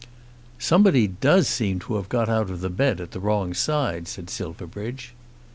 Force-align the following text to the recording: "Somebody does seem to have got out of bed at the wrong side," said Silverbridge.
"Somebody 0.57 1.05
does 1.07 1.47
seem 1.47 1.77
to 1.81 1.93
have 1.97 2.09
got 2.09 2.27
out 2.27 2.49
of 2.49 2.75
bed 2.75 2.99
at 2.99 3.11
the 3.11 3.19
wrong 3.19 3.53
side," 3.53 4.07
said 4.07 4.31
Silverbridge. 4.31 5.13